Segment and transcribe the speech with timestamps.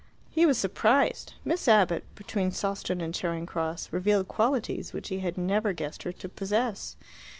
[0.31, 1.35] He was surprised.
[1.45, 6.11] Miss Abbott, between Sawston and Charing Cross, revealed qualities which he had never guessed her
[6.11, 6.95] to possess.